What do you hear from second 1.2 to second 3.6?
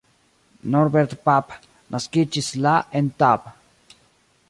Pap naskiĝis la en Tab.